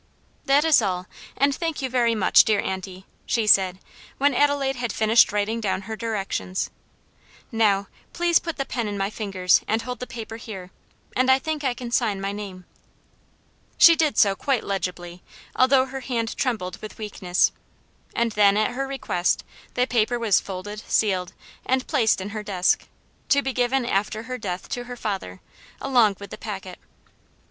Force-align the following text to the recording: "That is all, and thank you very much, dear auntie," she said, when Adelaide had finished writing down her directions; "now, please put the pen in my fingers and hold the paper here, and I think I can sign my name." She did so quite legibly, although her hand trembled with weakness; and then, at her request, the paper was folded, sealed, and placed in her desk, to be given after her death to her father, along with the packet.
"That 0.45 0.65
is 0.65 0.81
all, 0.81 1.05
and 1.37 1.53
thank 1.53 1.79
you 1.83 1.87
very 1.87 2.15
much, 2.15 2.43
dear 2.43 2.59
auntie," 2.59 3.05
she 3.27 3.45
said, 3.45 3.77
when 4.17 4.33
Adelaide 4.33 4.77
had 4.77 4.91
finished 4.91 5.31
writing 5.31 5.61
down 5.61 5.83
her 5.83 5.95
directions; 5.95 6.71
"now, 7.51 7.87
please 8.11 8.39
put 8.39 8.57
the 8.57 8.65
pen 8.65 8.87
in 8.87 8.97
my 8.97 9.11
fingers 9.11 9.61
and 9.67 9.83
hold 9.83 9.99
the 9.99 10.07
paper 10.07 10.37
here, 10.37 10.71
and 11.15 11.29
I 11.29 11.37
think 11.37 11.63
I 11.63 11.75
can 11.75 11.91
sign 11.91 12.19
my 12.19 12.31
name." 12.31 12.65
She 13.77 13.95
did 13.95 14.17
so 14.17 14.35
quite 14.35 14.63
legibly, 14.63 15.21
although 15.55 15.85
her 15.85 15.99
hand 15.99 16.35
trembled 16.35 16.81
with 16.81 16.97
weakness; 16.97 17.51
and 18.15 18.31
then, 18.31 18.57
at 18.57 18.71
her 18.71 18.87
request, 18.87 19.43
the 19.75 19.85
paper 19.85 20.17
was 20.17 20.39
folded, 20.39 20.81
sealed, 20.87 21.31
and 21.63 21.85
placed 21.85 22.19
in 22.19 22.29
her 22.29 22.41
desk, 22.41 22.87
to 23.29 23.43
be 23.43 23.53
given 23.53 23.85
after 23.85 24.23
her 24.23 24.39
death 24.39 24.67
to 24.69 24.85
her 24.85 24.97
father, 24.97 25.41
along 25.79 26.15
with 26.19 26.31
the 26.31 26.39
packet. 26.39 26.79